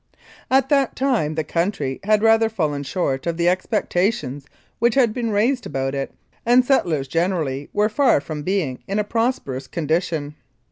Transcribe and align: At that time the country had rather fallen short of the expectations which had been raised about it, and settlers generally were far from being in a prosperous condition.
At 0.49 0.69
that 0.69 0.95
time 0.95 1.35
the 1.35 1.43
country 1.43 1.99
had 2.05 2.23
rather 2.23 2.49
fallen 2.49 2.81
short 2.81 3.27
of 3.27 3.37
the 3.37 3.47
expectations 3.47 4.47
which 4.79 4.95
had 4.95 5.13
been 5.13 5.29
raised 5.29 5.67
about 5.67 5.93
it, 5.93 6.11
and 6.43 6.65
settlers 6.65 7.07
generally 7.07 7.69
were 7.71 7.87
far 7.87 8.19
from 8.19 8.41
being 8.41 8.79
in 8.87 8.97
a 8.97 9.03
prosperous 9.03 9.67
condition. 9.67 10.33